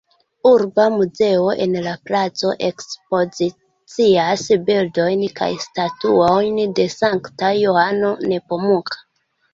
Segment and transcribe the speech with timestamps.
[0.51, 9.03] Urba muzeo en la placo ekspozicias bildojn kaj statuojn de sankta Johano Nepomuka.